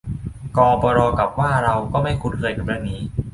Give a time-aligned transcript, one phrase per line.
[0.57, 2.99] กอปรกับว่าเราก็ไม่คุ้นเคยกับเรื่องนี้